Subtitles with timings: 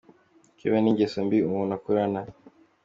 [0.57, 2.21] Kwiba n'ingeso mbi umuntu akurana.